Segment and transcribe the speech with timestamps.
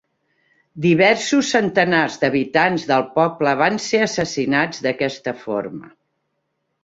[0.83, 5.93] Diversos centenars d'habitants del poble van ser assassinats d'aquesta forma.